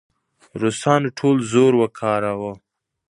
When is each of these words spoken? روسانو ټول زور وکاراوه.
روسانو 0.61 1.09
ټول 1.17 1.37
زور 1.51 1.73
وکاراوه. 1.81 2.53